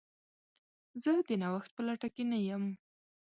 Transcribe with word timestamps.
زه 1.03 1.11
د 1.27 1.29
نوښت 1.41 1.71
په 1.75 1.81
لټه 1.87 2.09
کې 2.15 2.23
نه 2.31 2.37
یم. 2.47 2.63